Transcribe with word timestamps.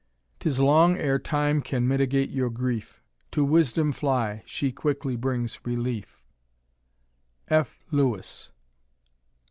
*Tis 0.39 0.59
long 0.59 0.97
ere 0.97 1.19
time 1.19 1.61
can 1.61 1.87
mitigate 1.87 2.31
your 2.31 2.49
grief; 2.49 3.03
To 3.33 3.45
wisdom 3.45 3.91
fly, 3.91 4.41
she 4.47 4.71
quickly 4.71 5.15
brings 5.15 5.59
reliet" 5.63 6.07
F. 7.49 7.85
Lewis. 7.91 8.49